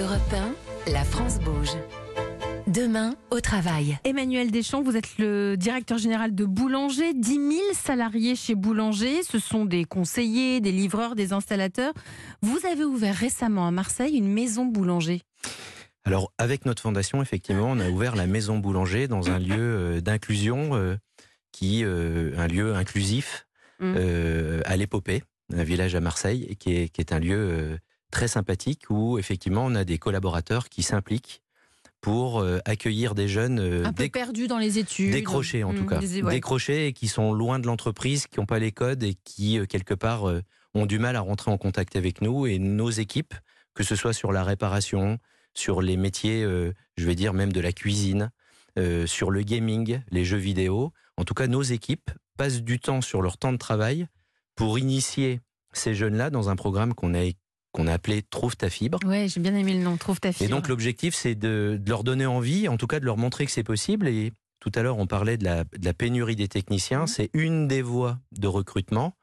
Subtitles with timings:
[0.00, 0.20] Europe
[0.86, 1.70] 1, la France bouge.
[2.66, 3.98] Demain, au travail.
[4.04, 7.12] Emmanuel Deschamps, vous êtes le directeur général de Boulanger.
[7.14, 9.22] 10 000 salariés chez Boulanger.
[9.22, 11.92] Ce sont des conseillers, des livreurs, des installateurs.
[12.42, 15.22] Vous avez ouvert récemment à Marseille une maison Boulanger.
[16.04, 20.00] Alors, avec notre fondation, effectivement, on a ouvert la maison Boulanger dans un lieu euh,
[20.00, 20.96] d'inclusion, euh,
[21.52, 23.46] qui, euh, un lieu inclusif
[23.80, 23.94] Mm.
[23.96, 25.22] euh, à l'Épopée,
[25.54, 27.78] un village à Marseille, qui est, qui est un lieu euh,
[28.10, 31.42] très sympathique où, effectivement, on a des collaborateurs qui s'impliquent
[32.00, 35.12] pour euh, accueillir des jeunes euh, Un peu déc- perdu dans les études.
[35.12, 35.98] décrochés, en tout Mm, cas.
[35.98, 36.30] des- ouais.
[36.32, 39.66] Décrochés et qui sont loin de l'entreprise, qui n'ont pas les codes et qui, euh,
[39.66, 40.24] quelque part,
[40.74, 42.46] ont du mal à rentrer en contact avec nous.
[42.46, 43.34] Et nos équipes,
[43.74, 45.18] que ce soit sur la réparation,
[45.52, 46.42] sur les métiers,
[46.96, 48.30] je vais dire même de la cuisine,
[49.06, 53.20] sur le gaming, les jeux vidéo, en tout cas, nos équipes passent du temps sur
[53.20, 54.06] leur temps de travail
[54.54, 55.40] pour initier
[55.72, 57.24] ces jeunes-là dans un programme qu'on a,
[57.72, 58.98] qu'on a appelé Trouve ta fibre.
[59.06, 59.96] Ouais, j'ai bien aimé le nom.
[59.96, 60.50] Trouve ta Et fibre.
[60.50, 63.52] donc l'objectif, c'est de, de leur donner envie, en tout cas de leur montrer que
[63.52, 64.08] c'est possible.
[64.08, 67.00] Et tout à l'heure, on parlait de la, de la pénurie des techniciens.
[67.02, 67.06] Mhm.
[67.06, 69.16] C'est une des voies de recrutement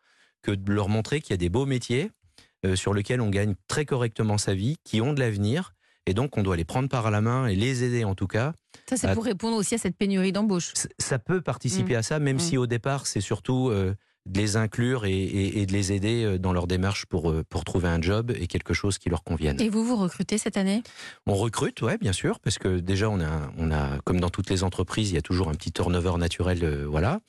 [0.44, 2.12] que de leur montrer qu'il y a des beaux métiers
[2.66, 5.73] euh, sur lesquels on gagne très correctement sa vie, qui ont de l'avenir.
[6.06, 8.53] Et donc, on doit les prendre par la main et les aider en tout cas.
[8.90, 10.72] Ça, c'est pour répondre aussi à cette pénurie d'embauche.
[10.98, 12.40] Ça peut participer à ça, même Mm.
[12.40, 13.94] si au départ, c'est surtout euh,
[14.28, 17.44] de les inclure et, et- et de les aider euh, dans leur démarche pour, euh,
[17.50, 19.59] pour trouver un job et quelque chose qui leur convienne.
[19.61, 20.84] Et vous, vous recrutez cette année?
[21.25, 24.50] On recrute, ouais, bien sûr, parce que déjà, on a, on a, comme dans toutes
[24.50, 27.19] les entreprises, il y a toujours un petit turnover naturel, euh, voilà.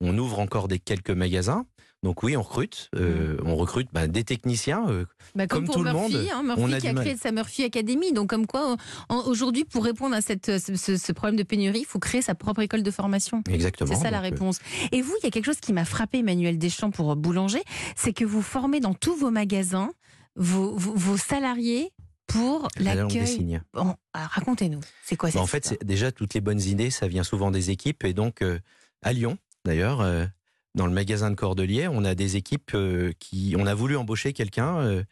[0.00, 1.66] On ouvre encore des quelques magasins.
[2.04, 2.90] Donc oui, on recrute.
[2.96, 4.86] euh, On recrute bah, des techniciens.
[4.90, 6.92] euh, Bah, comme, Comme pour tout le Murphy, monde, hein, Murphy on a qui a
[6.92, 7.02] mal.
[7.04, 8.12] créé sa Murphy Academy.
[8.12, 8.76] Donc, comme quoi,
[9.08, 12.82] aujourd'hui, pour répondre à cette, ce, problème de pénurie, il faut créer sa propre école
[12.82, 13.42] de formation.
[13.48, 13.90] exactement.
[13.92, 14.58] C'est ça la Donc, euh, réponse.
[14.92, 17.62] Et vous, il y a quelque chose qui m'a frappé, Emmanuel Deschamps, pour Boulanger,
[17.96, 19.90] c'est que vous formez dans tous vos magasins
[20.36, 21.90] vos, vos, vos salariés
[22.26, 23.60] pour l'accueil.
[23.72, 27.08] Bon, alors, racontez-nous, c'est quoi Bah, cette en fait, déjà toutes les bonnes idées, ça
[27.08, 28.04] vient souvent des équipes.
[28.04, 28.58] Et donc, euh,
[29.02, 30.26] à Lyon, d'ailleurs, euh,
[30.74, 33.54] dans le magasin de Cordelier, on a des équipes euh, qui.
[33.58, 35.04] On a voulu embaucher quelqu'un euh,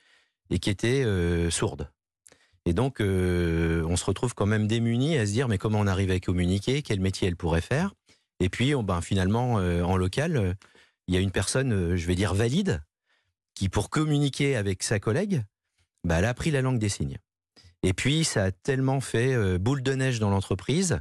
[0.50, 1.90] et qui était euh, sourde.
[2.64, 6.12] Et donc, on se retrouve quand même démunis à se dire mais comment on arrive
[6.12, 6.82] à communiquer?
[6.82, 7.92] Quel métier elle pourrait faire?
[8.38, 10.56] Et puis, on, ben, finalement, en local,
[11.08, 12.80] il y a une personne, je vais dire valide,
[13.56, 15.42] qui, pour communiquer avec sa collègue,
[16.04, 17.18] bah, elle a appris la langue des signes.
[17.82, 21.00] Et puis, ça a tellement fait boule de neige dans l'entreprise.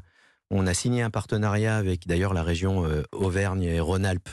[0.49, 4.29] On a signé un partenariat avec d'ailleurs la région Auvergne et Rhône-Alpes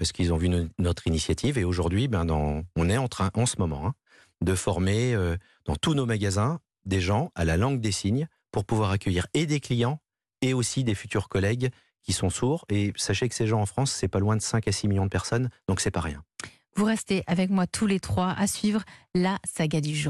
[0.00, 1.58] parce qu'ils ont vu no- notre initiative.
[1.58, 2.26] Et aujourd'hui, ben,
[2.74, 3.94] on est en train, en ce moment, hein,
[4.40, 8.64] de former euh, dans tous nos magasins des gens à la langue des signes pour
[8.64, 10.00] pouvoir accueillir et des clients
[10.40, 11.68] et aussi des futurs collègues
[12.02, 12.64] qui sont sourds.
[12.70, 15.04] Et sachez que ces gens en France, c'est pas loin de 5 à 6 millions
[15.04, 16.24] de personnes, donc c'est pas rien.
[16.76, 18.82] Vous restez avec moi tous les trois à suivre
[19.14, 19.98] la saga du jour.